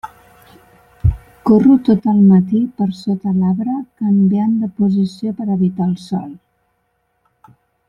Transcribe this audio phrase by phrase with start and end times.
[1.49, 6.27] Corro tot el matí per sota l'arbre canviant de posició per evitar el sol.